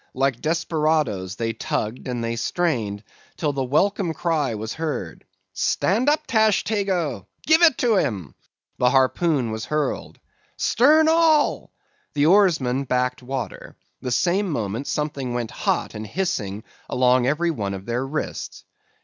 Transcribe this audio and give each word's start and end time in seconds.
Like 0.15 0.41
desperadoes 0.41 1.35
they 1.35 1.53
tugged 1.53 2.07
and 2.07 2.23
they 2.23 2.35
strained, 2.35 3.03
till 3.37 3.53
the 3.53 3.63
welcome 3.63 4.15
cry 4.15 4.55
was 4.55 4.73
heard—"Stand 4.73 6.09
up, 6.09 6.25
Tashtego!—give 6.25 7.61
it 7.61 7.77
to 7.77 7.97
him!" 7.97 8.33
The 8.79 8.89
harpoon 8.89 9.51
was 9.51 9.65
hurled. 9.65 10.19
"Stern 10.57 11.07
all!" 11.07 11.71
The 12.15 12.25
oarsmen 12.25 12.85
backed 12.85 13.21
water; 13.21 13.75
the 14.01 14.09
same 14.09 14.49
moment 14.49 14.87
something 14.87 15.35
went 15.35 15.51
hot 15.51 15.93
and 15.93 16.07
hissing 16.07 16.63
along 16.89 17.27
every 17.27 17.51
one 17.51 17.75
of 17.75 17.85
their 17.85 18.03
wrists. 18.03 18.63